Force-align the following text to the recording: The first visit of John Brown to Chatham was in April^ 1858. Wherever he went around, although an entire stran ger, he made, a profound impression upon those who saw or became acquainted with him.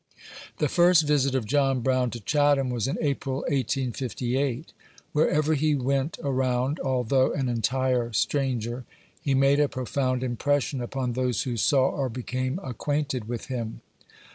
The 0.57 0.67
first 0.67 1.05
visit 1.05 1.35
of 1.35 1.45
John 1.45 1.81
Brown 1.81 2.09
to 2.09 2.19
Chatham 2.19 2.71
was 2.71 2.87
in 2.87 2.95
April^ 2.95 3.41
1858. 3.51 4.73
Wherever 5.11 5.53
he 5.53 5.75
went 5.75 6.17
around, 6.23 6.79
although 6.79 7.31
an 7.33 7.47
entire 7.47 8.11
stran 8.11 8.59
ger, 8.59 8.83
he 9.21 9.35
made, 9.35 9.59
a 9.59 9.69
profound 9.69 10.23
impression 10.23 10.81
upon 10.81 11.13
those 11.13 11.43
who 11.43 11.55
saw 11.55 11.91
or 11.91 12.09
became 12.09 12.59
acquainted 12.63 13.27
with 13.27 13.45
him. 13.45 13.81